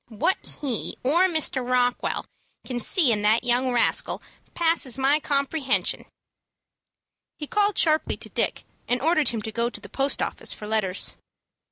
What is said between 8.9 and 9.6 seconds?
ordered him to